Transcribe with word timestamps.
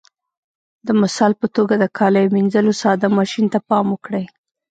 د 0.87 0.87
مثال 1.01 1.31
په 1.41 1.47
توګه 1.55 1.73
د 1.77 1.85
کاليو 1.97 2.33
منځلو 2.37 2.73
ساده 2.81 3.07
ماشین 3.17 3.45
ته 3.53 3.59
پام 3.69 3.85
وکړئ. 3.91 4.25